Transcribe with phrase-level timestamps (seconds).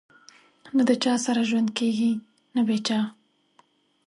[0.75, 2.11] نه د چا سره ژوند کېږي
[2.55, 2.99] نه بې چا